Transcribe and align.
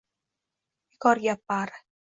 Bekor 0.91 1.17
gap 1.27 1.47
bari… 1.49 1.71